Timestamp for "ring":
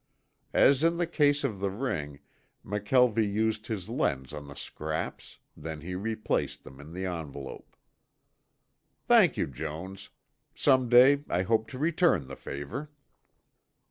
1.69-2.21